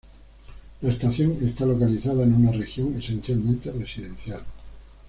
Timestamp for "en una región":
2.23-2.97